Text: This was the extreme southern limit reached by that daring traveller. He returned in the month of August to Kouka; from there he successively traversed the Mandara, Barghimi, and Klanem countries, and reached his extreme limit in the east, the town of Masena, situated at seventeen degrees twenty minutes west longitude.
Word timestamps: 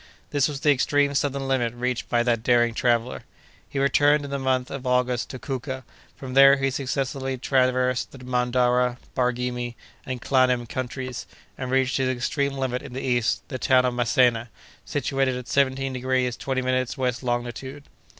This 0.31 0.47
was 0.47 0.61
the 0.61 0.71
extreme 0.71 1.13
southern 1.13 1.47
limit 1.47 1.75
reached 1.75 2.09
by 2.09 2.23
that 2.23 2.41
daring 2.41 2.73
traveller. 2.73 3.21
He 3.69 3.77
returned 3.77 4.25
in 4.25 4.31
the 4.31 4.39
month 4.39 4.71
of 4.71 4.87
August 4.87 5.29
to 5.29 5.37
Kouka; 5.37 5.83
from 6.15 6.33
there 6.33 6.57
he 6.57 6.71
successively 6.71 7.37
traversed 7.37 8.09
the 8.11 8.17
Mandara, 8.17 8.97
Barghimi, 9.15 9.75
and 10.03 10.19
Klanem 10.19 10.67
countries, 10.67 11.27
and 11.55 11.69
reached 11.69 11.97
his 11.97 12.09
extreme 12.09 12.53
limit 12.53 12.81
in 12.81 12.93
the 12.93 13.03
east, 13.03 13.47
the 13.49 13.59
town 13.59 13.85
of 13.85 13.93
Masena, 13.93 14.47
situated 14.85 15.35
at 15.35 15.47
seventeen 15.47 15.93
degrees 15.93 16.35
twenty 16.35 16.63
minutes 16.63 16.97
west 16.97 17.21
longitude. 17.21 17.83